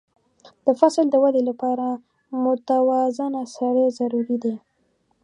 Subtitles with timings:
[0.65, 1.87] د فصل د وده لپاره
[2.43, 4.55] متوازنه سرې ضروري دي.